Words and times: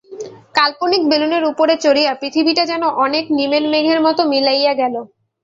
কাল্পনিক 0.55 1.01
বেলুনের 1.09 1.43
উপরে 1.43 1.73
চড়িয়া 1.77 2.11
পৃথিবীটা 2.13 2.63
যেন 2.65 2.83
অনেক 3.05 3.25
নিমেন 3.37 3.65
মেঘের 3.69 3.99
মতো 4.01 4.21
মিলাইয়া 4.31 4.73
গেল। 4.73 4.95